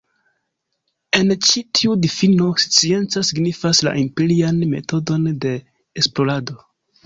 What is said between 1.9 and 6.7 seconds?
difino, scienca signifas la empirian metodon de esplorado.